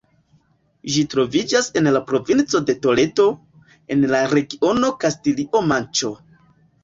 [0.93, 3.25] Ĝi troviĝas en la provinco de Toledo,
[3.95, 6.11] en la regiono Kastilio-Manĉo.